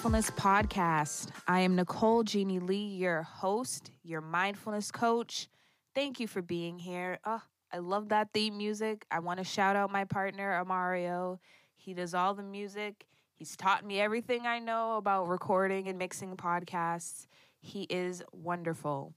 Mindfulness 0.00 0.30
Podcast. 0.30 1.28
I 1.46 1.60
am 1.60 1.76
Nicole 1.76 2.22
Jeannie 2.22 2.58
Lee, 2.58 2.86
your 2.86 3.20
host, 3.20 3.90
your 4.02 4.22
mindfulness 4.22 4.90
coach. 4.90 5.46
Thank 5.94 6.18
you 6.18 6.26
for 6.26 6.40
being 6.40 6.78
here. 6.78 7.18
Oh, 7.26 7.42
I 7.70 7.80
love 7.80 8.08
that 8.08 8.32
theme 8.32 8.56
music. 8.56 9.04
I 9.10 9.18
want 9.18 9.40
to 9.40 9.44
shout 9.44 9.76
out 9.76 9.92
my 9.92 10.06
partner, 10.06 10.64
Amario. 10.64 11.38
He 11.76 11.92
does 11.92 12.14
all 12.14 12.32
the 12.32 12.42
music. 12.42 13.04
He's 13.34 13.54
taught 13.56 13.84
me 13.84 14.00
everything 14.00 14.46
I 14.46 14.58
know 14.58 14.96
about 14.96 15.28
recording 15.28 15.86
and 15.86 15.98
mixing 15.98 16.34
podcasts. 16.34 17.26
He 17.60 17.82
is 17.82 18.22
wonderful. 18.32 19.12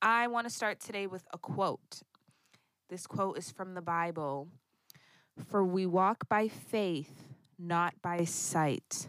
I 0.00 0.28
want 0.28 0.46
to 0.46 0.54
start 0.54 0.78
today 0.78 1.08
with 1.08 1.24
a 1.32 1.38
quote. 1.38 2.02
This 2.90 3.08
quote 3.08 3.38
is 3.38 3.50
from 3.50 3.74
the 3.74 3.82
Bible 3.82 4.46
For 5.48 5.64
we 5.64 5.84
walk 5.84 6.28
by 6.28 6.46
faith, 6.46 7.24
not 7.58 7.94
by 8.00 8.22
sight. 8.22 9.08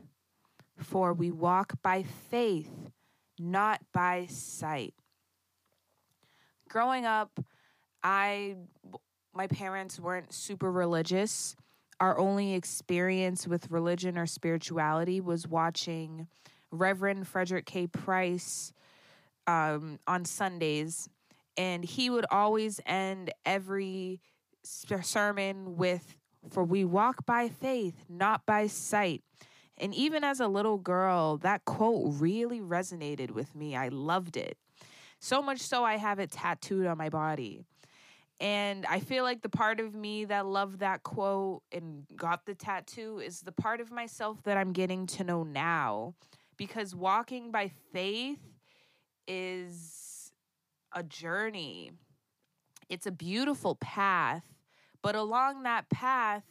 For 0.81 1.13
we 1.13 1.31
walk 1.31 1.73
by 1.81 2.03
faith, 2.03 2.71
not 3.39 3.81
by 3.94 4.27
sight. 4.27 4.94
Growing 6.67 7.05
up, 7.05 7.39
I 8.03 8.55
my 9.34 9.48
parents 9.48 9.99
weren't 9.99 10.34
super 10.34 10.72
religious. 10.72 11.56
Our 12.00 12.17
only 12.17 12.53
experience 12.53 13.47
with 13.47 13.69
religion 13.69 14.17
or 14.17 14.25
spirituality 14.25 15.22
was 15.22 15.47
watching 15.47 16.28
Reverend 16.72 17.28
Frederick 17.28 17.66
K. 17.66 17.88
Price 17.88 18.73
um, 19.47 20.00
on 20.08 20.25
Sundays, 20.25 21.09
and 21.58 21.84
he 21.84 22.09
would 22.09 22.25
always 22.31 22.80
end 22.86 23.31
every 23.45 24.19
sermon 24.63 25.78
with, 25.78 26.16
For 26.50 26.63
we 26.63 26.86
walk 26.86 27.25
by 27.25 27.50
faith, 27.50 28.03
not 28.09 28.45
by 28.45 28.67
sight. 28.67 29.23
And 29.82 29.96
even 29.96 30.24
as 30.24 30.40
a 30.40 30.48
little 30.48 30.78
girl, 30.78 31.38
that 31.38 31.66
quote 31.66 32.14
really 32.22 32.62
resonated 32.62 33.32
with 33.32 33.56
me. 33.56 33.76
I 33.76 33.88
loved 33.88 34.38
it. 34.38 34.58
So 35.20 35.42
much 35.42 35.60
so, 35.60 35.84
I 35.84 35.98
have 35.98 36.20
it 36.20 36.32
tattooed 36.32 36.86
on 36.86 37.00
my 37.00 37.10
body. 37.10 37.66
And 38.40 38.86
I 38.86 39.00
feel 39.00 39.24
like 39.24 39.42
the 39.42 39.50
part 39.50 39.80
of 39.80 39.96
me 39.96 40.26
that 40.26 40.46
loved 40.46 40.80
that 40.80 41.04
quote 41.04 41.64
and 41.72 42.06
got 42.16 42.46
the 42.46 42.54
tattoo 42.54 43.20
is 43.20 43.42
the 43.42 43.52
part 43.52 43.82
of 43.82 43.92
myself 43.92 44.42
that 44.44 44.56
I'm 44.56 44.72
getting 44.72 45.08
to 45.08 45.24
know 45.24 45.44
now. 45.44 46.14
Because 46.58 46.96
walking 46.96 47.52
by 47.52 47.72
faith 47.92 48.40
is 49.28 50.32
a 50.94 51.02
journey, 51.02 51.92
it's 52.88 53.08
a 53.08 53.12
beautiful 53.12 53.76
path. 53.76 54.44
But 55.02 55.16
along 55.16 55.64
that 55.64 55.90
path, 55.90 56.44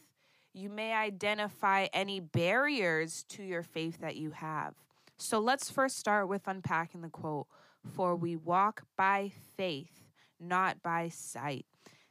you 0.53 0.69
may 0.69 0.93
identify 0.93 1.87
any 1.93 2.19
barriers 2.19 3.23
to 3.29 3.43
your 3.43 3.63
faith 3.63 3.99
that 4.01 4.15
you 4.15 4.31
have. 4.31 4.73
So 5.17 5.39
let's 5.39 5.69
first 5.69 5.97
start 5.97 6.27
with 6.27 6.47
unpacking 6.47 7.01
the 7.01 7.09
quote 7.09 7.47
For 7.95 8.15
we 8.15 8.35
walk 8.35 8.83
by 8.97 9.31
faith, 9.55 10.09
not 10.39 10.81
by 10.81 11.09
sight. 11.09 11.65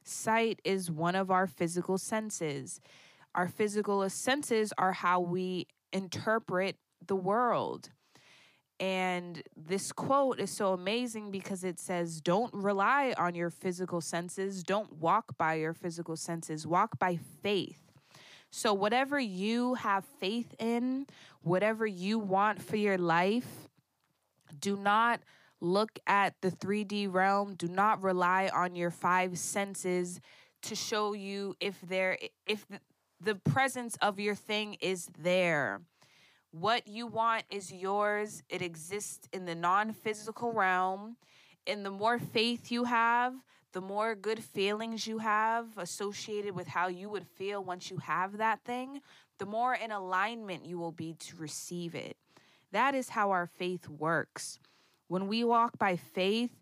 Sight 0.05 0.61
is 0.65 0.91
one 0.91 1.15
of 1.15 1.31
our 1.31 1.47
physical 1.47 1.99
senses. 1.99 2.81
Our 3.35 3.49
physical 3.49 4.09
senses 4.09 4.73
are 4.79 4.93
how 4.93 5.21
we 5.21 5.67
interpret 5.93 6.77
the 7.07 7.17
world. 7.17 7.91
And 8.81 9.43
this 9.55 9.93
quote 9.93 10.41
is 10.41 10.51
so 10.51 10.73
amazing 10.73 11.31
because 11.31 11.65
it 11.65 11.79
says, 11.79 12.21
Don't 12.21 12.53
rely 12.55 13.15
on 13.19 13.35
your 13.35 13.51
physical 13.51 14.01
senses. 14.01 14.63
Don't 14.65 14.95
walk 14.95 15.37
by 15.37 15.55
your 15.55 15.75
physical 15.75 16.17
senses. 16.17 16.67
Walk 16.67 16.99
by 16.99 17.19
faith. 17.43 17.90
So, 18.51 18.75
whatever 18.75 19.19
you 19.19 19.75
have 19.75 20.05
faith 20.05 20.55
in, 20.59 21.07
whatever 21.43 21.87
you 21.87 22.19
want 22.19 22.61
for 22.61 22.77
your 22.77 22.99
life, 22.99 23.69
do 24.59 24.77
not 24.77 25.21
look 25.61 25.99
at 26.07 26.35
the 26.41 26.51
3D 26.51 27.13
realm. 27.13 27.55
Do 27.55 27.69
not 27.69 28.03
rely 28.03 28.51
on 28.53 28.75
your 28.75 28.91
five 28.91 29.39
senses 29.39 30.21
to 30.63 30.75
show 30.75 31.13
you 31.13 31.55
if 31.61 31.81
there 31.81 32.19
if 32.47 32.67
the 33.21 33.35
presence 33.37 33.97
of 34.03 34.19
your 34.19 34.35
thing 34.35 34.77
is 34.81 35.09
there. 35.19 35.81
What 36.53 36.89
you 36.89 37.07
want 37.07 37.45
is 37.51 37.73
yours. 37.73 38.43
It 38.49 38.63
exists 38.63 39.29
in 39.33 39.45
the 39.45 39.55
non-physical 39.55 40.53
realm. 40.53 41.17
And 41.67 41.87
the 41.87 41.91
more 41.91 42.19
faith 42.19 42.73
you 42.73 42.85
have, 42.85 43.35
the 43.73 43.81
more 43.81 44.15
good 44.15 44.43
feelings 44.43 45.07
you 45.07 45.19
have 45.19 45.67
associated 45.77 46.55
with 46.55 46.67
how 46.67 46.89
you 46.89 47.09
would 47.09 47.27
feel 47.27 47.63
once 47.63 47.91
you 47.91 47.99
have 47.99 48.39
that 48.39 48.65
thing, 48.65 49.01
the 49.39 49.47
more 49.47 49.75
in 49.75 49.91
alignment 49.91 50.65
you 50.65 50.79
will 50.79 50.93
be 50.93 51.15
to 51.15 51.37
receive 51.37 51.95
it. 51.95 52.17
That 52.73 52.95
is 52.95 53.09
how 53.09 53.31
our 53.31 53.47
faith 53.47 53.89
works. 53.89 54.59
When 55.09 55.29
we 55.29 55.45
walk 55.45 55.79
by 55.79 55.97
faith, 55.97 56.53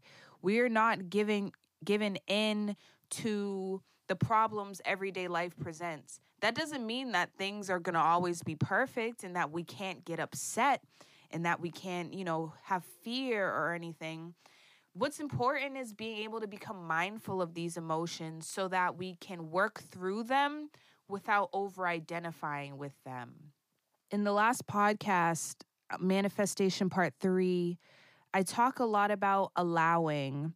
we're 0.42 0.68
not 0.68 1.10
giving 1.10 1.52
given 1.84 2.18
in 2.26 2.76
to 3.10 3.80
the 4.08 4.16
problems 4.16 4.80
everyday 4.84 5.28
life 5.28 5.56
presents. 5.58 6.20
That 6.40 6.54
doesn't 6.54 6.84
mean 6.84 7.12
that 7.12 7.30
things 7.36 7.70
are 7.70 7.78
going 7.78 7.94
to 7.94 8.00
always 8.00 8.42
be 8.42 8.56
perfect 8.56 9.22
and 9.22 9.36
that 9.36 9.50
we 9.50 9.64
can't 9.64 10.04
get 10.04 10.18
upset 10.18 10.82
and 11.30 11.44
that 11.44 11.60
we 11.60 11.70
can't, 11.70 12.14
you 12.14 12.24
know, 12.24 12.52
have 12.64 12.84
fear 13.02 13.48
or 13.48 13.74
anything. 13.74 14.34
What's 14.98 15.20
important 15.20 15.76
is 15.76 15.92
being 15.92 16.24
able 16.24 16.40
to 16.40 16.48
become 16.48 16.84
mindful 16.84 17.40
of 17.40 17.54
these 17.54 17.76
emotions 17.76 18.48
so 18.48 18.66
that 18.66 18.98
we 18.98 19.14
can 19.14 19.48
work 19.52 19.80
through 19.80 20.24
them 20.24 20.70
without 21.06 21.50
over 21.52 21.86
identifying 21.86 22.78
with 22.78 22.94
them. 23.04 23.52
In 24.10 24.24
the 24.24 24.32
last 24.32 24.66
podcast, 24.66 25.54
Manifestation 26.00 26.90
Part 26.90 27.14
3, 27.20 27.78
I 28.34 28.42
talk 28.42 28.80
a 28.80 28.84
lot 28.84 29.12
about 29.12 29.52
allowing 29.54 30.54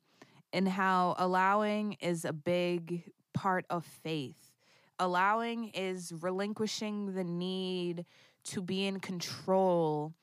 and 0.52 0.66
how 0.66 1.14
allowing 1.18 1.92
is 2.00 2.24
a 2.24 2.32
big 2.32 3.04
part 3.32 3.64
of 3.70 3.84
faith. 3.84 4.50
Allowing 4.98 5.68
is 5.68 6.12
relinquishing 6.20 7.14
the 7.14 7.22
need 7.22 8.06
to 8.46 8.60
be 8.60 8.86
in 8.86 8.98
control 8.98 10.14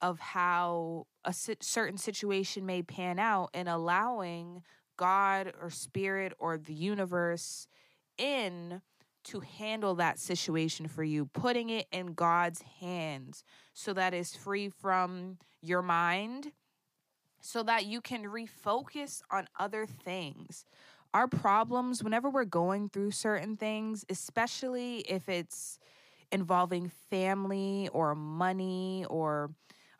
of 0.00 0.20
how 0.20 1.08
a 1.26 1.32
certain 1.32 1.98
situation 1.98 2.64
may 2.64 2.82
pan 2.82 3.18
out 3.18 3.50
and 3.52 3.68
allowing 3.68 4.62
God 4.96 5.52
or 5.60 5.68
spirit 5.68 6.32
or 6.38 6.56
the 6.56 6.72
universe 6.72 7.66
in 8.16 8.80
to 9.24 9.40
handle 9.40 9.96
that 9.96 10.20
situation 10.20 10.86
for 10.86 11.02
you, 11.02 11.26
putting 11.26 11.68
it 11.68 11.86
in 11.90 12.14
God's 12.14 12.62
hands 12.80 13.42
so 13.74 13.92
that 13.92 14.14
is 14.14 14.36
free 14.36 14.68
from 14.68 15.38
your 15.60 15.82
mind, 15.82 16.52
so 17.40 17.64
that 17.64 17.86
you 17.86 18.00
can 18.00 18.24
refocus 18.24 19.20
on 19.30 19.48
other 19.58 19.84
things. 19.84 20.64
Our 21.12 21.26
problems, 21.26 22.04
whenever 22.04 22.30
we're 22.30 22.44
going 22.44 22.88
through 22.88 23.10
certain 23.10 23.56
things, 23.56 24.04
especially 24.08 24.98
if 25.00 25.28
it's 25.28 25.80
involving 26.30 26.90
family 27.10 27.88
or 27.92 28.14
money 28.14 29.06
or 29.10 29.50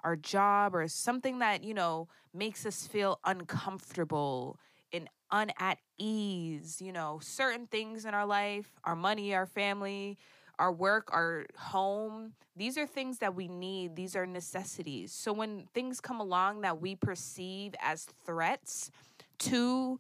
our 0.07 0.15
job 0.15 0.73
or 0.73 0.87
something 0.87 1.41
that, 1.41 1.65
you 1.65 1.75
know, 1.75 2.07
makes 2.33 2.65
us 2.65 2.87
feel 2.87 3.19
uncomfortable 3.25 4.57
and 4.93 5.09
un 5.33 5.51
at 5.59 5.79
ease, 5.99 6.81
you 6.81 6.93
know, 6.93 7.19
certain 7.21 7.67
things 7.67 8.05
in 8.05 8.15
our 8.15 8.25
life, 8.25 8.71
our 8.85 8.95
money, 8.95 9.35
our 9.35 9.47
family, 9.47 10.17
our 10.61 10.71
work, 10.71 11.09
our 11.13 11.45
home, 11.57 12.35
these 12.55 12.79
are 12.79 12.87
things 12.87 13.19
that 13.19 13.35
we 13.35 13.49
need. 13.49 13.97
These 13.97 14.15
are 14.15 14.27
necessities. 14.27 15.13
So 15.13 15.33
when 15.33 15.65
things 15.75 16.01
come 16.01 16.21
along 16.21 16.61
that 16.61 16.81
we 16.81 16.95
perceive 16.95 17.75
as 17.81 18.07
threats 18.25 18.93
to 19.41 19.99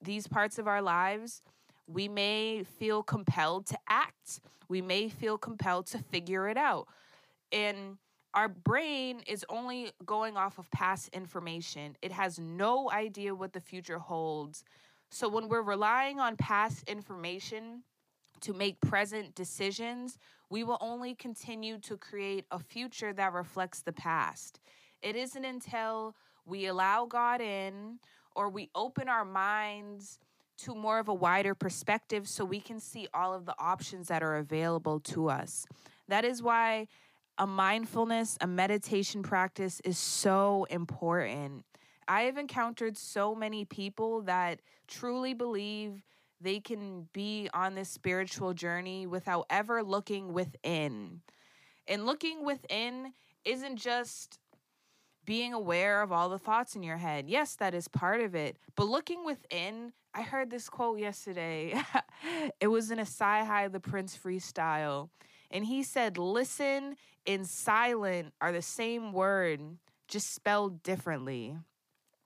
these 0.00 0.28
parts 0.28 0.60
of 0.60 0.68
our 0.68 0.80
lives, 0.80 1.42
we 1.88 2.06
may 2.08 2.62
feel 2.62 3.02
compelled 3.02 3.66
to 3.66 3.78
act. 3.88 4.40
We 4.68 4.80
may 4.80 5.08
feel 5.08 5.38
compelled 5.38 5.86
to 5.88 5.98
figure 5.98 6.48
it 6.48 6.56
out. 6.56 6.86
And 7.50 7.98
our 8.34 8.48
brain 8.48 9.22
is 9.26 9.44
only 9.48 9.92
going 10.04 10.36
off 10.36 10.58
of 10.58 10.70
past 10.70 11.08
information, 11.12 11.96
it 12.02 12.12
has 12.12 12.38
no 12.38 12.90
idea 12.90 13.34
what 13.34 13.52
the 13.52 13.60
future 13.60 13.98
holds. 13.98 14.64
So 15.10 15.28
when 15.28 15.48
we're 15.48 15.62
relying 15.62 16.20
on 16.20 16.36
past 16.36 16.88
information, 16.88 17.82
to 18.40 18.52
make 18.52 18.80
present 18.80 19.34
decisions, 19.34 20.18
we 20.50 20.64
will 20.64 20.78
only 20.80 21.14
continue 21.14 21.78
to 21.78 21.96
create 21.96 22.44
a 22.50 22.58
future 22.58 23.12
that 23.12 23.32
reflects 23.32 23.82
the 23.82 23.92
past. 23.92 24.60
It 25.02 25.16
isn't 25.16 25.44
until 25.44 26.14
we 26.44 26.66
allow 26.66 27.06
God 27.06 27.40
in 27.40 27.98
or 28.34 28.48
we 28.48 28.70
open 28.74 29.08
our 29.08 29.24
minds 29.24 30.18
to 30.58 30.74
more 30.74 30.98
of 30.98 31.08
a 31.08 31.14
wider 31.14 31.54
perspective 31.54 32.26
so 32.28 32.44
we 32.44 32.60
can 32.60 32.80
see 32.80 33.06
all 33.14 33.32
of 33.32 33.46
the 33.46 33.54
options 33.58 34.08
that 34.08 34.22
are 34.22 34.36
available 34.36 34.98
to 35.00 35.28
us. 35.28 35.66
That 36.08 36.24
is 36.24 36.42
why 36.42 36.88
a 37.38 37.46
mindfulness, 37.46 38.36
a 38.40 38.46
meditation 38.46 39.22
practice 39.22 39.80
is 39.84 39.96
so 39.96 40.66
important. 40.70 41.64
I 42.08 42.22
have 42.22 42.36
encountered 42.36 42.96
so 42.96 43.34
many 43.34 43.64
people 43.64 44.22
that 44.22 44.60
truly 44.88 45.34
believe 45.34 46.02
they 46.40 46.60
can 46.60 47.08
be 47.12 47.48
on 47.52 47.74
this 47.74 47.88
spiritual 47.88 48.54
journey 48.54 49.06
without 49.06 49.46
ever 49.50 49.82
looking 49.82 50.32
within. 50.32 51.20
And 51.86 52.06
looking 52.06 52.44
within 52.44 53.12
isn't 53.44 53.76
just 53.76 54.38
being 55.24 55.52
aware 55.52 56.00
of 56.00 56.10
all 56.10 56.28
the 56.28 56.38
thoughts 56.38 56.74
in 56.74 56.82
your 56.82 56.96
head. 56.96 57.28
Yes, 57.28 57.54
that 57.56 57.74
is 57.74 57.86
part 57.86 58.20
of 58.20 58.34
it. 58.34 58.56
But 58.76 58.88
looking 58.88 59.24
within, 59.24 59.92
I 60.14 60.22
heard 60.22 60.50
this 60.50 60.70
quote 60.70 60.98
yesterday. 60.98 61.74
it 62.60 62.68
was 62.68 62.90
in 62.90 62.98
a 62.98 63.04
CyHi 63.04 63.70
the 63.70 63.80
Prince 63.80 64.16
freestyle. 64.16 65.10
And 65.50 65.64
he 65.64 65.82
said, 65.82 66.18
listen 66.18 66.96
and 67.26 67.46
silent 67.46 68.32
are 68.40 68.52
the 68.52 68.62
same 68.62 69.12
word, 69.12 69.60
just 70.06 70.34
spelled 70.34 70.82
differently. 70.82 71.56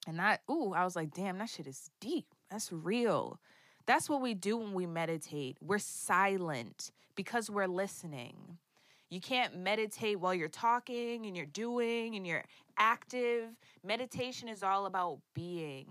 And 0.06 0.18
that, 0.18 0.42
ooh, 0.50 0.72
I 0.72 0.84
was 0.84 0.96
like, 0.96 1.14
damn, 1.14 1.38
that 1.38 1.48
shit 1.48 1.66
is 1.66 1.90
deep. 2.00 2.26
That's 2.50 2.72
real. 2.72 3.38
That's 3.86 4.08
what 4.08 4.20
we 4.20 4.34
do 4.34 4.56
when 4.56 4.72
we 4.72 4.86
meditate. 4.86 5.56
We're 5.60 5.78
silent 5.78 6.90
because 7.14 7.48
we're 7.50 7.66
listening. 7.66 8.58
You 9.10 9.20
can't 9.20 9.58
meditate 9.58 10.18
while 10.18 10.34
you're 10.34 10.48
talking 10.48 11.26
and 11.26 11.36
you're 11.36 11.46
doing 11.46 12.16
and 12.16 12.26
you're 12.26 12.44
active. 12.78 13.50
Meditation 13.84 14.48
is 14.48 14.62
all 14.62 14.86
about 14.86 15.18
being. 15.34 15.86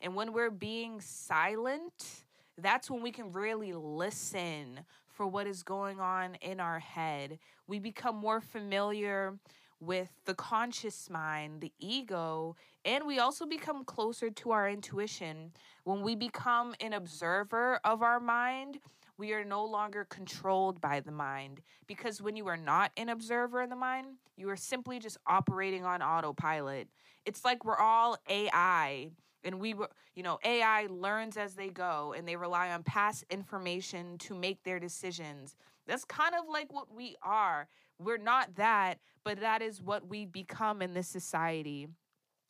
And 0.00 0.14
when 0.14 0.32
we're 0.32 0.50
being 0.50 1.00
silent, 1.00 2.24
that's 2.58 2.90
when 2.90 3.02
we 3.02 3.10
can 3.10 3.32
really 3.32 3.72
listen 3.72 4.80
for 5.16 5.26
what 5.26 5.46
is 5.46 5.62
going 5.62 5.98
on 5.98 6.34
in 6.36 6.60
our 6.60 6.78
head. 6.78 7.38
We 7.66 7.78
become 7.78 8.16
more 8.16 8.40
familiar 8.40 9.38
with 9.80 10.10
the 10.26 10.34
conscious 10.34 11.08
mind, 11.10 11.60
the 11.62 11.72
ego, 11.78 12.54
and 12.84 13.06
we 13.06 13.18
also 13.18 13.46
become 13.46 13.84
closer 13.84 14.30
to 14.30 14.50
our 14.50 14.68
intuition. 14.68 15.52
When 15.84 16.02
we 16.02 16.14
become 16.14 16.74
an 16.80 16.92
observer 16.92 17.80
of 17.82 18.02
our 18.02 18.20
mind, 18.20 18.78
we 19.18 19.32
are 19.32 19.44
no 19.44 19.64
longer 19.64 20.04
controlled 20.04 20.80
by 20.80 21.00
the 21.00 21.12
mind 21.12 21.62
because 21.86 22.20
when 22.20 22.36
you 22.36 22.46
are 22.48 22.56
not 22.56 22.92
an 22.96 23.08
observer 23.08 23.62
in 23.62 23.70
the 23.70 23.76
mind, 23.76 24.06
you 24.36 24.48
are 24.50 24.56
simply 24.56 24.98
just 24.98 25.16
operating 25.26 25.84
on 25.86 26.02
autopilot. 26.02 26.88
It's 27.24 27.44
like 27.44 27.64
we're 27.64 27.78
all 27.78 28.18
AI 28.28 29.10
and 29.46 29.60
we 29.60 29.72
were 29.72 29.88
you 30.14 30.22
know 30.22 30.38
ai 30.44 30.86
learns 30.90 31.36
as 31.36 31.54
they 31.54 31.68
go 31.68 32.14
and 32.16 32.28
they 32.28 32.36
rely 32.36 32.70
on 32.70 32.82
past 32.82 33.24
information 33.30 34.18
to 34.18 34.34
make 34.34 34.62
their 34.64 34.78
decisions. 34.78 35.56
That's 35.86 36.04
kind 36.04 36.34
of 36.34 36.44
like 36.52 36.72
what 36.72 36.94
we 36.94 37.16
are. 37.22 37.68
We're 37.98 38.18
not 38.18 38.56
that 38.56 38.98
but 39.24 39.40
that 39.40 39.62
is 39.62 39.82
what 39.82 40.08
we 40.08 40.24
become 40.26 40.82
in 40.82 40.94
this 40.94 41.08
society. 41.08 41.88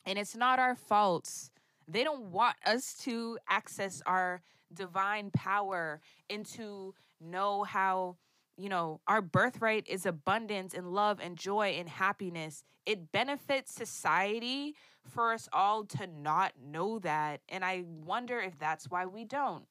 And 0.05 0.19
it's 0.19 0.35
not 0.35 0.59
our 0.59 0.75
faults. 0.75 1.49
They 1.87 2.03
don't 2.03 2.25
want 2.31 2.55
us 2.65 2.93
to 3.03 3.39
access 3.49 4.01
our 4.05 4.41
divine 4.73 5.31
power 5.31 6.01
and 6.29 6.45
to 6.47 6.93
know 7.19 7.63
how 7.63 8.17
you 8.57 8.69
know 8.69 9.01
our 9.07 9.21
birthright 9.21 9.87
is 9.87 10.05
abundance 10.05 10.73
and 10.73 10.91
love 10.91 11.19
and 11.21 11.37
joy 11.37 11.75
and 11.79 11.87
happiness. 11.87 12.63
It 12.85 13.11
benefits 13.11 13.73
society 13.73 14.75
for 15.03 15.33
us 15.33 15.47
all 15.53 15.85
to 15.85 16.07
not 16.07 16.53
know 16.61 16.99
that 16.99 17.41
and 17.47 17.63
i 17.63 17.85
wonder 17.87 18.39
if 18.39 18.57
that's 18.59 18.89
why 18.89 19.05
we 19.05 19.25
don't. 19.25 19.65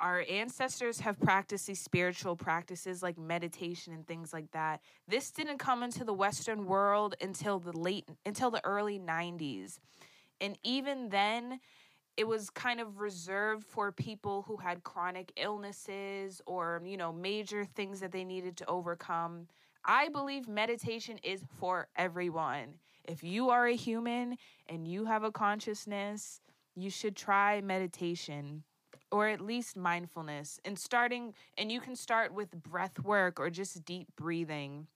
Our 0.00 0.24
ancestors 0.30 1.00
have 1.00 1.18
practiced 1.18 1.66
these 1.66 1.80
spiritual 1.80 2.36
practices 2.36 3.02
like 3.02 3.18
meditation 3.18 3.92
and 3.92 4.06
things 4.06 4.32
like 4.32 4.52
that. 4.52 4.80
This 5.08 5.32
didn't 5.32 5.58
come 5.58 5.82
into 5.82 6.04
the 6.04 6.12
western 6.12 6.66
world 6.66 7.16
until 7.20 7.58
the 7.58 7.76
late 7.76 8.08
until 8.24 8.50
the 8.50 8.64
early 8.64 8.98
90s 9.00 9.78
and 10.40 10.58
even 10.62 11.08
then 11.08 11.60
it 12.18 12.26
was 12.26 12.50
kind 12.50 12.80
of 12.80 12.98
reserved 12.98 13.64
for 13.64 13.92
people 13.92 14.42
who 14.42 14.56
had 14.56 14.82
chronic 14.82 15.30
illnesses 15.36 16.42
or, 16.46 16.82
you 16.84 16.96
know, 16.96 17.12
major 17.12 17.64
things 17.64 18.00
that 18.00 18.10
they 18.10 18.24
needed 18.24 18.56
to 18.56 18.66
overcome. 18.66 19.46
I 19.84 20.08
believe 20.08 20.48
meditation 20.48 21.20
is 21.22 21.44
for 21.60 21.86
everyone. 21.94 22.74
If 23.04 23.22
you 23.22 23.50
are 23.50 23.68
a 23.68 23.76
human 23.76 24.36
and 24.68 24.86
you 24.88 25.04
have 25.04 25.22
a 25.22 25.30
consciousness, 25.30 26.40
you 26.74 26.90
should 26.90 27.14
try 27.14 27.60
meditation 27.60 28.64
or 29.12 29.28
at 29.28 29.40
least 29.40 29.76
mindfulness 29.76 30.58
and 30.64 30.76
starting 30.76 31.34
and 31.56 31.70
you 31.70 31.80
can 31.80 31.94
start 31.94 32.34
with 32.34 32.50
breath 32.50 32.98
work 32.98 33.38
or 33.38 33.48
just 33.48 33.84
deep 33.84 34.08
breathing. 34.16 34.88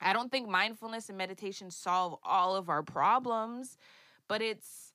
I 0.00 0.12
don't 0.12 0.30
think 0.30 0.48
mindfulness 0.48 1.08
and 1.08 1.16
meditation 1.16 1.70
solve 1.70 2.18
all 2.24 2.56
of 2.56 2.68
our 2.68 2.82
problems, 2.82 3.78
but 4.26 4.42
it's 4.42 4.93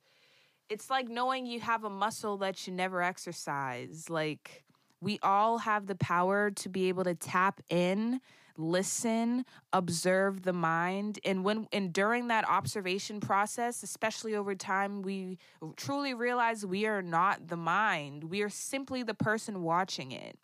it's 0.69 0.89
like 0.89 1.10
knowing 1.10 1.45
you 1.45 1.60
have 1.60 1.83
a 1.83 1.89
muscle 1.89 2.38
that 2.38 2.68
you 2.68 2.74
never 2.74 3.01
exercise. 3.01 4.10
Like 4.10 4.63
we 5.01 5.19
all 5.24 5.57
have 5.57 5.88
the 5.88 5.95
power 5.95 6.51
to 6.51 6.69
be 6.69 6.89
able 6.89 7.04
to 7.06 7.16
tap 7.16 7.62
in, 7.69 8.21
listen, 8.57 9.45
observe 9.74 10.44
the 10.44 10.54
mind, 10.54 11.19
and 11.25 11.44
when 11.44 11.68
and 11.71 11.92
during 11.92 12.27
that 12.27 12.48
observation 12.48 13.19
process, 13.19 13.83
especially 13.83 14.36
over 14.36 14.54
time, 14.56 15.01
we 15.01 15.38
truly 15.75 16.13
realize 16.13 16.66
we 16.66 16.86
are 16.86 17.01
not 17.01 17.48
the 17.48 17.57
mind. 17.57 18.25
We 18.25 18.42
are 18.42 18.50
simply 18.50 19.04
the 19.04 19.13
person 19.13 19.63
watching 19.63 20.12
it. 20.12 20.38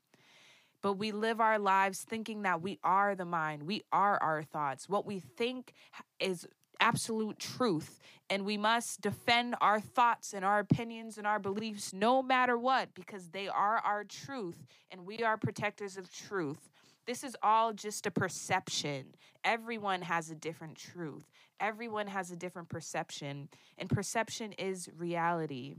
But 0.82 0.94
we 1.00 1.12
live 1.12 1.42
our 1.42 1.58
lives 1.58 2.04
thinking 2.04 2.44
that 2.44 2.62
we 2.62 2.78
are 2.84 3.16
the 3.16 3.26
mind. 3.26 3.64
We 3.64 3.82
are 3.92 4.22
our 4.22 4.44
thoughts. 4.44 4.88
What 4.88 5.04
we 5.04 5.20
think 5.20 5.74
is 6.20 6.48
absolute 6.80 7.40
truth. 7.40 8.00
And 8.30 8.44
we 8.46 8.58
must 8.58 9.02
defend 9.02 9.56
our 9.62 9.80
thoughts 9.80 10.34
and 10.34 10.44
our 10.44 10.60
opinions 10.60 11.18
and 11.18 11.28
our 11.28 11.40
beliefs 11.40 11.94
no 11.94 12.24
matter 12.24 12.58
what, 12.58 12.94
because 12.96 13.30
they 13.30 13.48
are 13.48 13.78
our 13.78 14.04
truth 14.04 14.66
and 14.90 15.06
we 15.06 15.20
are 15.20 15.38
protectors 15.38 15.96
of 15.98 16.12
truth. 16.12 16.72
This 17.06 17.24
is 17.24 17.38
all 17.44 17.72
just 17.72 18.08
a 18.08 18.12
perception. 18.12 19.14
Everyone 19.44 20.02
has 20.02 20.32
a 20.32 20.36
different 20.36 20.76
truth, 20.76 21.30
everyone 21.60 22.08
has 22.08 22.32
a 22.32 22.36
different 22.36 22.68
perception, 22.68 23.50
and 23.78 23.90
perception 23.90 24.54
is 24.54 24.90
reality. 24.98 25.76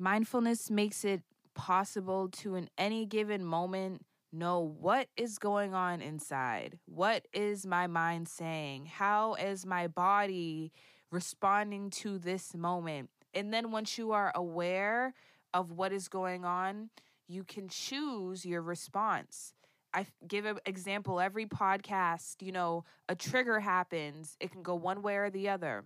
Mindfulness 0.00 0.68
makes 0.68 1.04
it 1.04 1.22
possible 1.54 2.28
to, 2.28 2.56
in 2.56 2.68
any 2.76 3.06
given 3.06 3.44
moment, 3.44 4.04
know 4.32 4.60
what 4.60 5.08
is 5.16 5.38
going 5.38 5.74
on 5.74 6.00
inside. 6.00 6.78
What 6.86 7.26
is 7.32 7.66
my 7.66 7.86
mind 7.86 8.28
saying? 8.28 8.86
How 8.86 9.34
is 9.34 9.66
my 9.66 9.88
body 9.88 10.72
responding 11.10 11.90
to 11.90 12.18
this 12.18 12.54
moment? 12.54 13.10
And 13.34 13.52
then 13.52 13.70
once 13.70 13.98
you 13.98 14.12
are 14.12 14.32
aware 14.34 15.14
of 15.54 15.72
what 15.72 15.92
is 15.92 16.08
going 16.08 16.44
on, 16.44 16.90
you 17.28 17.44
can 17.44 17.68
choose 17.68 18.44
your 18.44 18.62
response. 18.62 19.54
I 19.94 20.06
give 20.26 20.46
an 20.46 20.58
example 20.64 21.20
every 21.20 21.46
podcast, 21.46 22.36
you 22.40 22.52
know, 22.52 22.84
a 23.08 23.14
trigger 23.14 23.60
happens, 23.60 24.36
it 24.40 24.50
can 24.50 24.62
go 24.62 24.74
one 24.74 25.02
way 25.02 25.16
or 25.16 25.30
the 25.30 25.48
other. 25.50 25.84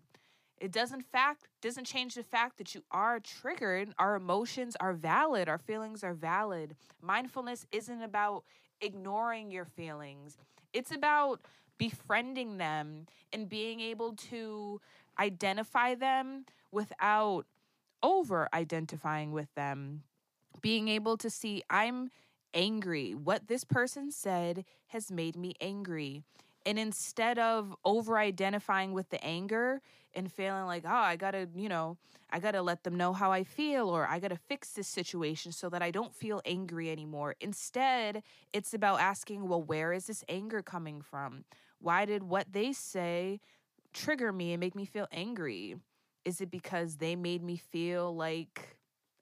It 0.59 0.73
doesn't 0.73 1.03
fact 1.03 1.47
doesn't 1.61 1.85
change 1.85 2.15
the 2.15 2.23
fact 2.23 2.59
that 2.59 2.75
you 2.75 2.83
are 2.91 3.21
triggered. 3.21 3.93
Our 3.99 4.15
emotions 4.17 4.77
are 4.81 4.95
valid. 4.95 5.49
Our 5.49 5.59
feelings 5.59 6.03
are 6.03 6.15
valid. 6.15 6.77
Mindfulness 7.03 7.67
isn't 7.73 8.03
about 8.03 8.45
ignoring 8.81 9.51
your 9.51 9.65
feelings. 9.65 10.39
It's 10.73 10.93
about 10.93 11.41
befriending 11.79 12.57
them 12.57 13.07
and 13.33 13.49
being 13.49 13.81
able 13.81 14.15
to 14.31 14.81
identify 15.19 15.95
them 15.95 16.47
without 16.73 17.47
over 18.03 18.49
identifying 18.53 19.33
with 19.33 19.55
them. 19.55 20.03
Being 20.63 20.89
able 20.89 21.17
to 21.19 21.29
see 21.29 21.63
I'm 21.69 22.11
angry. 22.55 23.15
What 23.15 23.49
this 23.49 23.65
person 23.65 24.11
said 24.11 24.65
has 24.89 25.11
made 25.11 25.37
me 25.37 25.55
angry. 25.61 26.23
And 26.67 26.79
instead 26.79 27.39
of 27.39 27.77
over 27.87 28.19
identifying 28.19 28.93
with 28.93 29.11
the 29.11 29.25
anger 29.25 29.83
and 30.15 30.33
feeling 30.33 30.67
like, 30.67 30.85
oh, 30.87 30.91
I 30.91 31.17
gotta, 31.17 31.49
you 31.57 31.69
know, 31.69 31.99
I 32.31 32.41
gotta 32.41 32.63
let 32.63 32.85
them 32.85 32.97
know 32.97 33.15
how 33.15 33.33
I 33.33 33.45
feel 33.45 33.89
or 33.89 34.07
I 34.09 34.19
gotta 34.19 34.37
fix 34.37 34.71
this 34.73 34.89
situation 34.89 35.53
so 35.53 35.71
that 35.71 35.83
I 35.83 35.93
don't 35.93 36.15
feel 36.15 36.43
angry 36.45 36.91
anymore. 36.91 37.37
Instead, 37.41 38.25
it's 38.53 38.75
about 38.75 39.01
asking, 39.01 39.49
well, 39.49 39.63
where 39.63 39.93
is 39.93 40.09
this 40.09 40.25
anger 40.29 40.63
coming 40.63 41.03
from? 41.03 41.45
Why 41.81 42.05
did 42.05 42.25
what 42.25 42.53
they 42.53 42.73
say 42.73 43.41
trigger 43.93 44.33
me 44.33 44.53
and 44.53 44.61
make 44.61 44.75
me 44.75 44.85
feel 44.85 45.07
angry? 45.13 45.77
Is 46.25 46.41
it 46.41 46.51
because 46.51 46.97
they 46.97 47.17
made 47.17 47.43
me 47.43 47.57
feel 47.57 48.15
like 48.15 48.77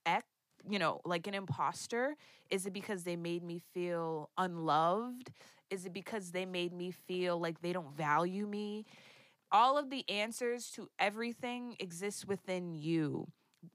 X? 0.07 0.27
You 0.69 0.79
know, 0.79 1.01
like 1.05 1.27
an 1.27 1.35
imposter? 1.35 2.17
Is 2.51 2.67
it 2.67 2.73
because 2.73 3.05
they 3.05 3.17
made 3.17 3.43
me 3.43 3.61
feel 3.75 4.31
unloved? 4.39 5.31
Is 5.75 5.87
it 5.87 5.93
because 5.93 6.31
they 6.31 6.47
made 6.47 6.73
me 6.73 6.93
feel 6.93 7.41
like 7.41 7.61
they 7.61 7.73
don't 7.73 7.97
value 7.97 8.47
me? 8.47 8.87
All 9.51 9.77
of 9.77 9.91
the 9.91 10.09
answers 10.09 10.71
to 10.77 10.89
everything 11.01 11.75
exists 11.81 12.25
within 12.25 12.75
you. 12.75 13.27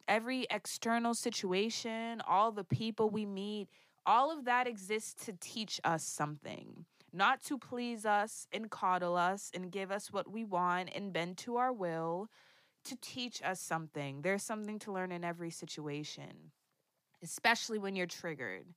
Every 0.08 0.48
external 0.50 1.14
situation, 1.14 2.22
all 2.26 2.54
the 2.54 2.64
people 2.64 3.10
we 3.10 3.26
meet, 3.26 3.68
all 4.06 4.32
of 4.32 4.46
that 4.46 4.66
exists 4.66 5.26
to 5.26 5.34
teach 5.42 5.82
us 5.84 6.04
something, 6.04 6.86
not 7.12 7.44
to 7.44 7.58
please 7.58 8.06
us 8.06 8.48
and 8.54 8.72
coddle 8.72 9.18
us 9.18 9.52
and 9.54 9.70
give 9.72 9.92
us 9.92 10.14
what 10.14 10.32
we 10.32 10.46
want 10.46 10.90
and 10.96 11.12
bend 11.12 11.38
to 11.40 11.58
our 11.58 11.74
will, 11.74 12.30
to 12.86 12.96
teach 13.02 13.44
us 13.44 13.60
something. 13.60 14.22
There's 14.22 14.44
something 14.44 14.80
to 14.80 14.94
learn 14.94 15.12
in 15.12 15.26
every 15.26 15.50
situation, 15.50 16.54
especially 17.22 17.78
when 17.78 17.98
you're 17.98 18.06
triggered. 18.06 18.68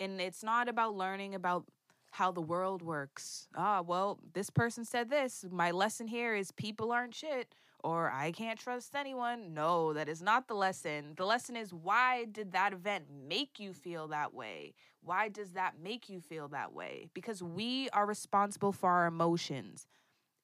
And 0.00 0.20
it's 0.20 0.42
not 0.42 0.68
about 0.68 0.96
learning 0.96 1.36
about 1.36 1.66
how 2.12 2.30
the 2.30 2.42
world 2.42 2.82
works. 2.82 3.48
Ah, 3.56 3.80
well, 3.80 4.20
this 4.34 4.50
person 4.50 4.84
said 4.84 5.08
this. 5.08 5.46
My 5.50 5.70
lesson 5.70 6.06
here 6.06 6.34
is 6.34 6.52
people 6.52 6.92
aren't 6.92 7.14
shit 7.14 7.54
or 7.82 8.10
I 8.10 8.32
can't 8.32 8.58
trust 8.58 8.94
anyone. 8.94 9.54
No, 9.54 9.94
that 9.94 10.10
is 10.10 10.22
not 10.22 10.46
the 10.46 10.54
lesson. 10.54 11.14
The 11.16 11.24
lesson 11.24 11.56
is 11.56 11.72
why 11.72 12.26
did 12.26 12.52
that 12.52 12.74
event 12.74 13.06
make 13.26 13.58
you 13.58 13.72
feel 13.72 14.08
that 14.08 14.34
way? 14.34 14.74
Why 15.02 15.30
does 15.30 15.52
that 15.52 15.80
make 15.82 16.10
you 16.10 16.20
feel 16.20 16.48
that 16.48 16.74
way? 16.74 17.08
Because 17.14 17.42
we 17.42 17.88
are 17.94 18.06
responsible 18.06 18.72
for 18.72 18.90
our 18.90 19.06
emotions. 19.06 19.86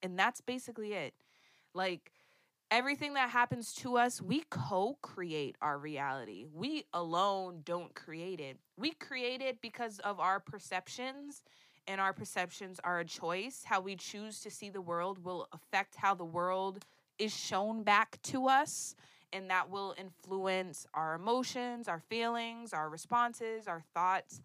And 0.02 0.18
that's 0.18 0.40
basically 0.40 0.94
it. 0.94 1.12
Like, 1.74 2.12
everything 2.70 3.14
that 3.14 3.30
happens 3.30 3.72
to 3.74 3.96
us, 3.96 4.20
we 4.20 4.44
co 4.50 4.98
create 5.02 5.56
our 5.62 5.78
reality. 5.78 6.46
We 6.52 6.84
alone 6.92 7.62
don't 7.64 7.94
create 7.94 8.40
it. 8.40 8.58
We 8.76 8.90
create 8.90 9.40
it 9.40 9.60
because 9.60 9.98
of 10.00 10.20
our 10.20 10.40
perceptions, 10.40 11.42
and 11.86 12.00
our 12.00 12.12
perceptions 12.12 12.80
are 12.84 13.00
a 13.00 13.04
choice. 13.04 13.62
How 13.64 13.80
we 13.80 13.96
choose 13.96 14.40
to 14.40 14.50
see 14.50 14.70
the 14.70 14.80
world 14.80 15.24
will 15.24 15.48
affect 15.52 15.96
how 15.96 16.14
the 16.14 16.24
world 16.24 16.84
is 17.18 17.34
shown 17.34 17.82
back 17.82 18.20
to 18.24 18.48
us. 18.48 18.94
And 19.32 19.50
that 19.50 19.68
will 19.68 19.94
influence 19.98 20.86
our 20.94 21.14
emotions, 21.14 21.86
our 21.86 22.00
feelings, 22.08 22.72
our 22.72 22.88
responses, 22.88 23.68
our 23.68 23.82
thoughts. 23.92 24.40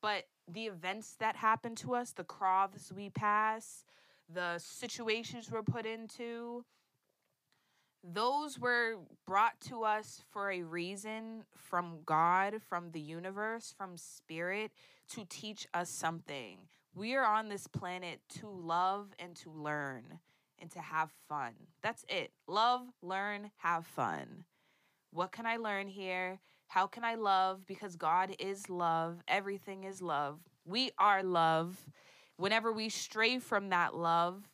But 0.00 0.26
the 0.46 0.66
events 0.66 1.16
that 1.18 1.36
happen 1.36 1.74
to 1.76 1.94
us, 1.94 2.12
the 2.12 2.24
croths 2.24 2.92
we 2.92 3.10
pass, 3.10 3.84
the 4.32 4.58
situations 4.58 5.50
we're 5.50 5.62
put 5.62 5.84
into, 5.84 6.64
those 8.02 8.58
were 8.58 8.96
brought 9.26 9.60
to 9.68 9.84
us 9.84 10.22
for 10.30 10.50
a 10.50 10.62
reason 10.62 11.44
from 11.56 11.98
God, 12.06 12.60
from 12.68 12.90
the 12.90 13.00
universe, 13.00 13.74
from 13.76 13.96
spirit 13.96 14.72
to 15.10 15.24
teach 15.28 15.66
us 15.74 15.90
something. 15.90 16.58
We 16.94 17.14
are 17.14 17.24
on 17.24 17.48
this 17.48 17.66
planet 17.66 18.20
to 18.40 18.48
love 18.48 19.08
and 19.18 19.36
to 19.36 19.50
learn 19.50 20.18
and 20.58 20.70
to 20.72 20.80
have 20.80 21.10
fun. 21.28 21.52
That's 21.82 22.04
it. 22.08 22.32
Love, 22.46 22.82
learn, 23.02 23.50
have 23.58 23.86
fun. 23.86 24.44
What 25.12 25.32
can 25.32 25.46
I 25.46 25.56
learn 25.56 25.88
here? 25.88 26.40
How 26.68 26.86
can 26.86 27.04
I 27.04 27.16
love? 27.16 27.66
Because 27.66 27.96
God 27.96 28.34
is 28.38 28.68
love. 28.70 29.22
Everything 29.28 29.84
is 29.84 30.00
love. 30.00 30.38
We 30.64 30.90
are 30.98 31.22
love. 31.22 31.78
Whenever 32.36 32.72
we 32.72 32.88
stray 32.88 33.38
from 33.38 33.70
that 33.70 33.94
love 33.94 34.48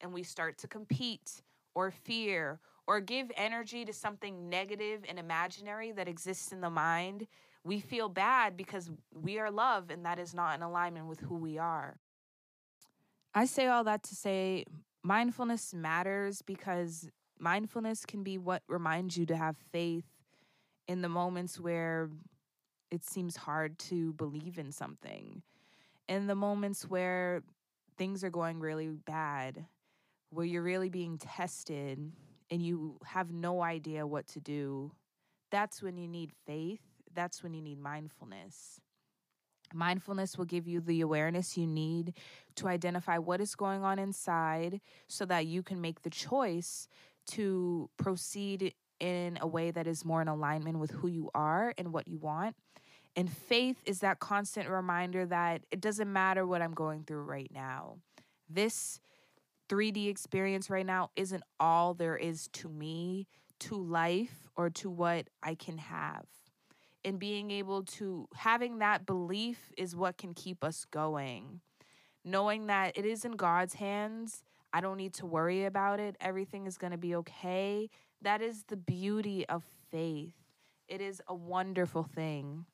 and 0.00 0.12
we 0.12 0.22
start 0.22 0.58
to 0.58 0.68
compete 0.68 1.42
or 1.74 1.90
fear 1.90 2.60
or 2.86 3.00
give 3.00 3.30
energy 3.36 3.84
to 3.84 3.92
something 3.92 4.48
negative 4.48 5.02
and 5.08 5.18
imaginary 5.18 5.92
that 5.92 6.08
exists 6.08 6.52
in 6.52 6.60
the 6.60 6.70
mind, 6.70 7.26
we 7.64 7.80
feel 7.80 8.08
bad 8.08 8.56
because 8.56 8.90
we 9.12 9.38
are 9.38 9.50
love 9.50 9.90
and 9.90 10.04
that 10.04 10.18
is 10.18 10.34
not 10.34 10.56
in 10.56 10.62
alignment 10.62 11.06
with 11.06 11.20
who 11.20 11.36
we 11.36 11.58
are. 11.58 11.96
I 13.34 13.46
say 13.46 13.66
all 13.66 13.84
that 13.84 14.02
to 14.04 14.14
say 14.14 14.64
mindfulness 15.02 15.72
matters 15.74 16.42
because 16.42 17.08
mindfulness 17.38 18.04
can 18.04 18.22
be 18.22 18.38
what 18.38 18.62
reminds 18.68 19.16
you 19.16 19.26
to 19.26 19.36
have 19.36 19.56
faith 19.72 20.04
in 20.86 21.00
the 21.00 21.08
moments 21.08 21.58
where 21.58 22.10
it 22.90 23.02
seems 23.02 23.36
hard 23.36 23.78
to 23.78 24.12
believe 24.12 24.58
in 24.58 24.70
something, 24.70 25.42
in 26.08 26.26
the 26.26 26.34
moments 26.34 26.88
where 26.88 27.42
things 27.96 28.22
are 28.22 28.30
going 28.30 28.60
really 28.60 28.88
bad, 28.88 29.64
where 30.30 30.46
you're 30.46 30.62
really 30.62 30.90
being 30.90 31.18
tested 31.18 32.12
and 32.54 32.62
you 32.62 33.00
have 33.04 33.32
no 33.32 33.62
idea 33.64 34.06
what 34.06 34.28
to 34.28 34.40
do, 34.40 34.92
that's 35.50 35.82
when 35.82 35.96
you 35.96 36.06
need 36.06 36.30
faith. 36.46 36.80
That's 37.12 37.42
when 37.42 37.52
you 37.52 37.60
need 37.60 37.80
mindfulness. 37.80 38.80
Mindfulness 39.72 40.38
will 40.38 40.44
give 40.44 40.68
you 40.68 40.80
the 40.80 41.00
awareness 41.00 41.56
you 41.56 41.66
need 41.66 42.14
to 42.54 42.68
identify 42.68 43.18
what 43.18 43.40
is 43.40 43.56
going 43.56 43.82
on 43.82 43.98
inside 43.98 44.80
so 45.08 45.26
that 45.26 45.46
you 45.46 45.64
can 45.64 45.80
make 45.80 46.02
the 46.02 46.10
choice 46.10 46.86
to 47.32 47.90
proceed 47.96 48.72
in 49.00 49.36
a 49.40 49.48
way 49.48 49.72
that 49.72 49.88
is 49.88 50.04
more 50.04 50.22
in 50.22 50.28
alignment 50.28 50.78
with 50.78 50.92
who 50.92 51.08
you 51.08 51.30
are 51.34 51.74
and 51.76 51.92
what 51.92 52.06
you 52.06 52.18
want. 52.18 52.54
And 53.16 53.28
faith 53.28 53.78
is 53.84 53.98
that 53.98 54.20
constant 54.20 54.68
reminder 54.68 55.26
that 55.26 55.62
it 55.72 55.80
doesn't 55.80 56.12
matter 56.12 56.46
what 56.46 56.62
I'm 56.62 56.74
going 56.74 57.02
through 57.02 57.22
right 57.22 57.50
now. 57.52 57.96
This 58.48 59.00
3D 59.68 60.08
experience 60.08 60.70
right 60.70 60.86
now 60.86 61.10
isn't 61.16 61.42
all 61.58 61.94
there 61.94 62.16
is 62.16 62.48
to 62.54 62.68
me, 62.68 63.26
to 63.60 63.76
life, 63.76 64.48
or 64.56 64.70
to 64.70 64.90
what 64.90 65.28
I 65.42 65.54
can 65.54 65.78
have. 65.78 66.26
And 67.04 67.18
being 67.18 67.50
able 67.50 67.82
to, 67.84 68.28
having 68.34 68.78
that 68.78 69.06
belief 69.06 69.72
is 69.76 69.94
what 69.94 70.16
can 70.16 70.34
keep 70.34 70.64
us 70.64 70.86
going. 70.90 71.60
Knowing 72.24 72.66
that 72.68 72.96
it 72.96 73.04
is 73.04 73.24
in 73.24 73.32
God's 73.32 73.74
hands, 73.74 74.42
I 74.72 74.80
don't 74.80 74.96
need 74.96 75.14
to 75.14 75.26
worry 75.26 75.66
about 75.66 76.00
it. 76.00 76.16
Everything 76.20 76.66
is 76.66 76.78
going 76.78 76.92
to 76.92 76.98
be 76.98 77.14
okay. 77.16 77.90
That 78.22 78.40
is 78.40 78.64
the 78.64 78.76
beauty 78.76 79.46
of 79.48 79.62
faith. 79.90 80.34
It 80.88 81.00
is 81.00 81.22
a 81.28 81.34
wonderful 81.34 82.02
thing. 82.02 82.64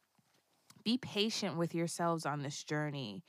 Be 0.84 0.96
patient 0.96 1.56
with 1.56 1.74
yourselves 1.74 2.24
on 2.24 2.42
this 2.42 2.64
journey. 2.64 3.22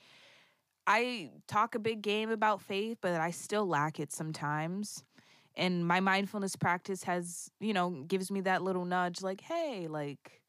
I 0.86 1.30
talk 1.46 1.74
a 1.74 1.78
big 1.78 2.02
game 2.02 2.30
about 2.30 2.60
faith, 2.62 2.98
but 3.00 3.20
I 3.20 3.30
still 3.30 3.66
lack 3.66 4.00
it 4.00 4.12
sometimes. 4.12 5.04
And 5.54 5.86
my 5.86 6.00
mindfulness 6.00 6.56
practice 6.56 7.04
has, 7.04 7.50
you 7.60 7.72
know, 7.74 7.90
gives 8.08 8.30
me 8.30 8.40
that 8.42 8.62
little 8.62 8.84
nudge 8.84 9.22
like, 9.22 9.40
"Hey, 9.42 9.86
like 9.88 10.42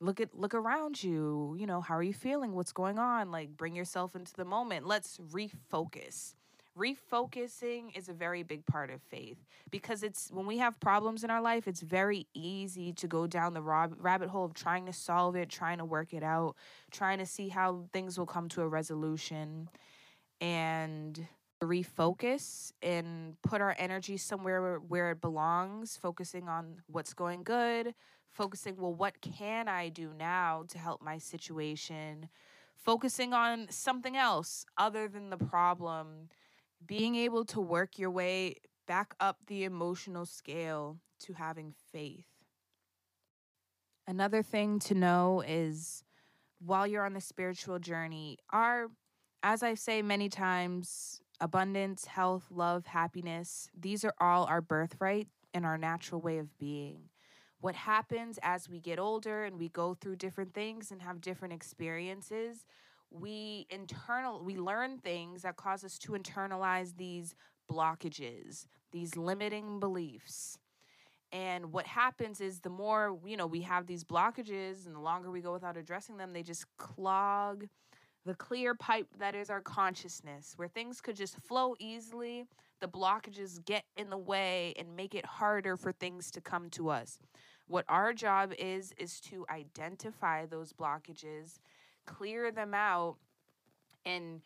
look 0.00 0.20
at 0.20 0.34
look 0.34 0.54
around 0.54 1.02
you. 1.02 1.56
You 1.58 1.66
know, 1.66 1.80
how 1.80 1.96
are 1.96 2.02
you 2.02 2.14
feeling? 2.14 2.54
What's 2.54 2.72
going 2.72 2.98
on? 2.98 3.30
Like 3.30 3.56
bring 3.56 3.74
yourself 3.76 4.14
into 4.16 4.32
the 4.34 4.44
moment. 4.44 4.86
Let's 4.86 5.18
refocus." 5.18 6.34
Refocusing 6.76 7.96
is 7.96 8.08
a 8.08 8.12
very 8.12 8.42
big 8.42 8.66
part 8.66 8.90
of 8.90 9.00
faith 9.02 9.38
because 9.70 10.02
it's 10.02 10.28
when 10.32 10.44
we 10.44 10.58
have 10.58 10.78
problems 10.80 11.22
in 11.22 11.30
our 11.30 11.40
life 11.40 11.68
it's 11.68 11.80
very 11.80 12.26
easy 12.34 12.92
to 12.92 13.06
go 13.06 13.28
down 13.28 13.54
the 13.54 13.62
rabbit 13.62 14.28
hole 14.28 14.44
of 14.44 14.54
trying 14.54 14.84
to 14.84 14.92
solve 14.92 15.36
it 15.36 15.48
trying 15.48 15.78
to 15.78 15.84
work 15.84 16.12
it 16.12 16.24
out 16.24 16.56
trying 16.90 17.18
to 17.18 17.26
see 17.26 17.48
how 17.48 17.84
things 17.92 18.18
will 18.18 18.26
come 18.26 18.48
to 18.48 18.62
a 18.62 18.68
resolution. 18.68 19.68
And 20.40 21.26
refocus 21.62 22.72
and 22.82 23.40
put 23.40 23.62
our 23.62 23.74
energy 23.78 24.18
somewhere 24.18 24.78
where 24.78 25.12
it 25.12 25.20
belongs 25.22 25.96
focusing 25.96 26.46
on 26.46 26.82
what's 26.88 27.14
going 27.14 27.42
good 27.42 27.94
focusing 28.32 28.76
well 28.76 28.92
what 28.92 29.18
can 29.22 29.66
i 29.66 29.88
do 29.88 30.12
now 30.18 30.64
to 30.68 30.78
help 30.78 31.00
my 31.00 31.16
situation? 31.16 32.28
Focusing 32.76 33.32
on 33.32 33.66
something 33.70 34.14
else 34.14 34.66
other 34.76 35.08
than 35.08 35.30
the 35.30 35.38
problem 35.38 36.28
being 36.86 37.16
able 37.16 37.44
to 37.46 37.60
work 37.60 37.98
your 37.98 38.10
way 38.10 38.56
back 38.86 39.14
up 39.20 39.38
the 39.46 39.64
emotional 39.64 40.26
scale 40.26 40.98
to 41.20 41.32
having 41.32 41.74
faith. 41.92 42.26
Another 44.06 44.42
thing 44.42 44.78
to 44.80 44.94
know 44.94 45.42
is 45.46 46.04
while 46.58 46.86
you're 46.86 47.06
on 47.06 47.14
the 47.14 47.20
spiritual 47.20 47.78
journey, 47.78 48.38
our, 48.50 48.88
as 49.42 49.62
I 49.62 49.74
say 49.74 50.02
many 50.02 50.28
times, 50.28 51.22
abundance, 51.40 52.04
health, 52.04 52.44
love, 52.50 52.86
happiness, 52.86 53.70
these 53.78 54.04
are 54.04 54.14
all 54.20 54.44
our 54.44 54.60
birthright 54.60 55.28
and 55.54 55.64
our 55.64 55.78
natural 55.78 56.20
way 56.20 56.38
of 56.38 56.58
being. 56.58 57.08
What 57.60 57.74
happens 57.74 58.38
as 58.42 58.68
we 58.68 58.78
get 58.78 58.98
older 58.98 59.44
and 59.44 59.58
we 59.58 59.70
go 59.70 59.94
through 59.94 60.16
different 60.16 60.52
things 60.52 60.90
and 60.90 61.00
have 61.00 61.22
different 61.22 61.54
experiences, 61.54 62.66
we 63.14 63.66
internal 63.70 64.42
we 64.42 64.56
learn 64.56 64.98
things 64.98 65.42
that 65.42 65.56
cause 65.56 65.84
us 65.84 65.98
to 65.98 66.12
internalize 66.12 66.96
these 66.96 67.34
blockages, 67.70 68.66
these 68.92 69.16
limiting 69.16 69.80
beliefs. 69.80 70.58
And 71.32 71.72
what 71.72 71.86
happens 71.86 72.40
is 72.40 72.60
the 72.60 72.70
more, 72.70 73.18
you 73.26 73.36
know, 73.36 73.46
we 73.46 73.62
have 73.62 73.86
these 73.86 74.04
blockages 74.04 74.86
and 74.86 74.94
the 74.94 75.00
longer 75.00 75.30
we 75.30 75.40
go 75.40 75.52
without 75.52 75.76
addressing 75.76 76.16
them, 76.16 76.32
they 76.32 76.42
just 76.42 76.64
clog 76.76 77.66
the 78.24 78.34
clear 78.34 78.74
pipe 78.74 79.08
that 79.18 79.34
is 79.34 79.50
our 79.50 79.60
consciousness, 79.60 80.54
where 80.56 80.68
things 80.68 81.00
could 81.00 81.16
just 81.16 81.36
flow 81.40 81.74
easily. 81.78 82.46
The 82.80 82.88
blockages 82.88 83.64
get 83.64 83.84
in 83.96 84.10
the 84.10 84.18
way 84.18 84.74
and 84.78 84.96
make 84.96 85.14
it 85.14 85.26
harder 85.26 85.76
for 85.76 85.92
things 85.92 86.30
to 86.32 86.40
come 86.40 86.70
to 86.70 86.88
us. 86.88 87.18
What 87.66 87.84
our 87.88 88.12
job 88.12 88.52
is, 88.58 88.92
is 88.96 89.20
to 89.22 89.44
identify 89.50 90.46
those 90.46 90.72
blockages 90.72 91.58
clear 92.06 92.50
them 92.50 92.74
out 92.74 93.16
and 94.04 94.40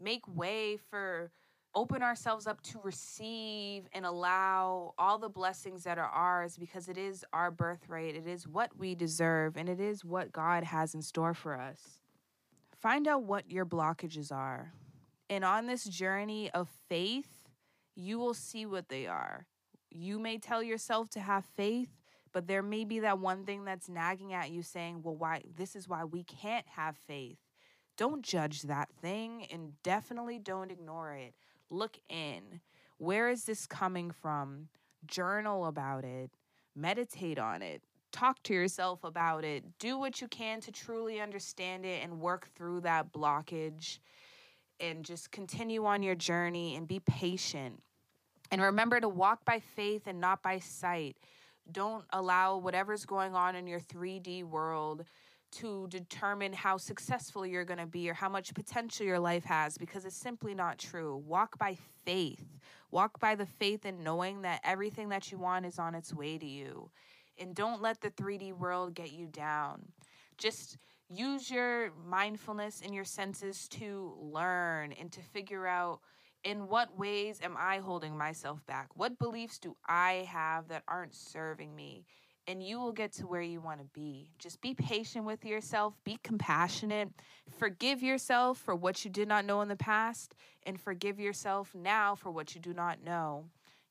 make 0.00 0.22
way 0.28 0.76
for 0.90 1.30
open 1.74 2.02
ourselves 2.02 2.46
up 2.46 2.60
to 2.62 2.80
receive 2.82 3.84
and 3.92 4.04
allow 4.04 4.94
all 4.98 5.18
the 5.18 5.28
blessings 5.28 5.84
that 5.84 5.98
are 5.98 6.08
ours 6.08 6.56
because 6.56 6.88
it 6.88 6.98
is 6.98 7.24
our 7.32 7.50
birthright. 7.50 8.16
It 8.16 8.26
is 8.26 8.48
what 8.48 8.76
we 8.76 8.94
deserve 8.94 9.56
and 9.56 9.68
it 9.68 9.80
is 9.80 10.04
what 10.04 10.32
God 10.32 10.64
has 10.64 10.94
in 10.94 11.02
store 11.02 11.34
for 11.34 11.58
us. 11.58 12.00
Find 12.80 13.06
out 13.06 13.24
what 13.24 13.50
your 13.50 13.66
blockages 13.66 14.32
are. 14.32 14.72
And 15.30 15.44
on 15.44 15.66
this 15.66 15.84
journey 15.84 16.50
of 16.50 16.68
faith, 16.88 17.48
you 17.94 18.18
will 18.18 18.34
see 18.34 18.64
what 18.64 18.88
they 18.88 19.06
are. 19.06 19.46
You 19.90 20.18
may 20.18 20.38
tell 20.38 20.62
yourself 20.62 21.10
to 21.10 21.20
have 21.20 21.44
faith, 21.56 21.90
but 22.32 22.46
there 22.46 22.62
may 22.62 22.84
be 22.84 23.00
that 23.00 23.18
one 23.18 23.44
thing 23.44 23.64
that's 23.64 23.88
nagging 23.88 24.32
at 24.32 24.50
you 24.50 24.62
saying, 24.62 25.02
well, 25.02 25.16
why 25.16 25.42
this 25.56 25.76
is 25.76 25.88
why 25.88 26.04
we 26.04 26.24
can't 26.24 26.66
have 26.68 26.96
faith. 26.96 27.38
don't 27.96 28.22
judge 28.22 28.62
that 28.62 28.88
thing 29.02 29.46
and 29.52 29.72
definitely 29.82 30.38
don't 30.38 30.70
ignore 30.70 31.12
it. 31.14 31.34
Look 31.70 31.98
in. 32.08 32.60
Where 32.98 33.28
is 33.28 33.44
this 33.44 33.66
coming 33.66 34.10
from? 34.10 34.68
Journal 35.06 35.66
about 35.66 36.04
it, 36.04 36.30
meditate 36.74 37.38
on 37.38 37.62
it, 37.62 37.82
talk 38.12 38.42
to 38.44 38.54
yourself 38.54 39.04
about 39.04 39.44
it, 39.44 39.64
do 39.78 39.98
what 39.98 40.20
you 40.20 40.28
can 40.28 40.60
to 40.62 40.72
truly 40.72 41.20
understand 41.20 41.84
it 41.84 42.02
and 42.02 42.20
work 42.20 42.48
through 42.54 42.80
that 42.80 43.12
blockage 43.12 43.98
and 44.80 45.04
just 45.04 45.30
continue 45.30 45.84
on 45.84 46.02
your 46.02 46.14
journey 46.14 46.76
and 46.76 46.86
be 46.88 47.00
patient. 47.00 47.82
And 48.50 48.62
remember 48.62 48.98
to 49.00 49.08
walk 49.08 49.44
by 49.44 49.60
faith 49.60 50.02
and 50.06 50.20
not 50.20 50.42
by 50.42 50.58
sight. 50.58 51.16
Don't 51.70 52.04
allow 52.10 52.56
whatever's 52.56 53.04
going 53.04 53.34
on 53.34 53.54
in 53.54 53.66
your 53.66 53.80
3D 53.80 54.44
world 54.44 55.04
to 55.50 55.86
determine 55.88 56.52
how 56.52 56.76
successful 56.76 57.46
you're 57.46 57.64
going 57.64 57.78
to 57.78 57.86
be 57.86 58.08
or 58.08 58.14
how 58.14 58.28
much 58.28 58.54
potential 58.54 59.06
your 59.06 59.18
life 59.18 59.44
has 59.44 59.78
because 59.78 60.04
it's 60.04 60.16
simply 60.16 60.54
not 60.54 60.78
true. 60.78 61.16
Walk 61.26 61.58
by 61.58 61.76
faith. 62.04 62.44
Walk 62.90 63.18
by 63.20 63.34
the 63.34 63.46
faith 63.46 63.84
and 63.84 64.04
knowing 64.04 64.42
that 64.42 64.60
everything 64.64 65.08
that 65.08 65.30
you 65.30 65.38
want 65.38 65.66
is 65.66 65.78
on 65.78 65.94
its 65.94 66.12
way 66.12 66.38
to 66.38 66.46
you. 66.46 66.90
And 67.38 67.54
don't 67.54 67.80
let 67.80 68.00
the 68.00 68.10
3D 68.10 68.56
world 68.58 68.94
get 68.94 69.12
you 69.12 69.26
down. 69.26 69.92
Just 70.36 70.76
use 71.08 71.50
your 71.50 71.90
mindfulness 72.06 72.82
and 72.84 72.94
your 72.94 73.04
senses 73.04 73.68
to 73.68 74.14
learn 74.20 74.92
and 74.92 75.10
to 75.12 75.20
figure 75.20 75.66
out 75.66 76.00
in 76.48 76.66
what 76.66 76.98
ways 76.98 77.40
am 77.42 77.56
I 77.58 77.76
holding 77.76 78.16
myself 78.16 78.64
back? 78.64 78.88
What 78.94 79.18
beliefs 79.18 79.58
do 79.58 79.76
I 79.86 80.26
have 80.30 80.68
that 80.68 80.82
aren't 80.88 81.14
serving 81.14 81.76
me? 81.76 82.06
and 82.46 82.62
you 82.62 82.80
will 82.80 82.92
get 82.92 83.12
to 83.12 83.26
where 83.26 83.42
you 83.42 83.60
want 83.60 83.78
to 83.78 83.84
be. 83.92 84.30
Just 84.38 84.62
be 84.62 84.72
patient 84.72 85.26
with 85.26 85.44
yourself, 85.44 85.92
be 86.02 86.18
compassionate, 86.22 87.10
forgive 87.58 88.02
yourself 88.02 88.56
for 88.56 88.74
what 88.74 89.04
you 89.04 89.10
did 89.10 89.28
not 89.28 89.44
know 89.44 89.60
in 89.60 89.68
the 89.68 89.76
past, 89.76 90.34
and 90.64 90.80
forgive 90.80 91.20
yourself 91.20 91.74
now 91.74 92.14
for 92.14 92.30
what 92.30 92.54
you 92.54 92.60
do 92.62 92.72
not 92.72 93.04
know. 93.04 93.44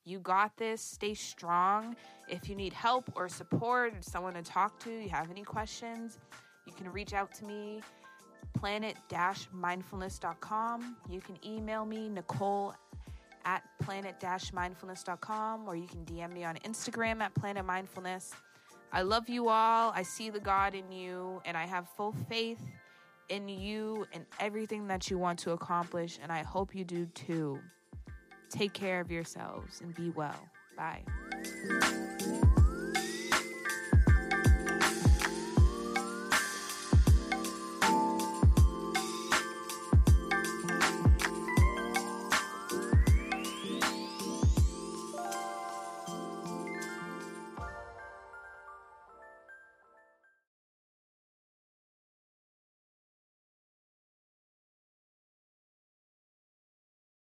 You 0.06 0.18
got 0.18 0.58
this. 0.58 0.82
Stay 0.82 1.14
strong. 1.14 1.96
If 2.28 2.50
you 2.50 2.56
need 2.56 2.74
help 2.74 3.12
or 3.16 3.30
support, 3.30 3.94
or 3.94 4.02
someone 4.02 4.34
to 4.34 4.42
talk 4.42 4.80
to, 4.80 4.90
you 4.90 5.10
have 5.10 5.30
any 5.30 5.44
questions, 5.44 6.18
you 6.66 6.74
can 6.74 6.92
reach 6.92 7.14
out 7.14 7.32
to 7.36 7.46
me 7.46 7.84
planet-mindfulness.com. 8.54 10.98
You 11.10 11.22
can 11.22 11.38
email 11.46 11.86
me 11.86 12.10
Nicole 12.10 12.74
at 13.46 13.64
planet-mindfulness.com 13.82 15.68
or 15.68 15.76
you 15.76 15.88
can 15.88 16.06
DM 16.06 16.34
me 16.34 16.44
on 16.44 16.56
Instagram 16.58 17.22
at 17.22 17.34
Planet 17.34 17.66
Mindfulness. 17.66 18.34
I 18.92 19.02
love 19.02 19.30
you 19.30 19.50
all. 19.50 19.92
I 19.96 20.04
see 20.04 20.30
the 20.30 20.40
God 20.40 20.74
in 20.74 20.92
you, 20.92 21.42
and 21.46 21.58
I 21.58 21.66
have 21.66 21.90
full 21.90 22.14
faith 22.30 22.62
in 23.30 23.50
you 23.50 24.06
and 24.14 24.26
everything 24.40 24.88
that 24.88 25.10
you 25.10 25.18
want 25.18 25.40
to 25.40 25.52
accomplish, 25.52 26.20
and 26.22 26.32
I 26.32 26.44
hope 26.44 26.74
you 26.74 26.86
do 26.86 27.06
too. 27.08 27.60
Take 28.50 28.74
care 28.74 29.02
of 29.02 29.12
yourselves 29.12 29.82
and 29.82 29.94
be 29.94 30.10
well. 30.12 30.40
Bye. 30.78 31.04